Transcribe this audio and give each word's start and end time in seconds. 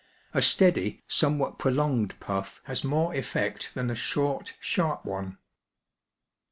A 0.33 0.41
steady, 0.41 1.03
somewhat 1.07 1.59
prolonged 1.59 2.19
puff 2.19 2.59
has 2.63 2.83
more 2.83 3.13
effect 3.13 3.71
than 3.75 3.91
a 3.91 3.95
short, 3.95 4.55
sharp 4.59 5.05
one. 5.05 5.37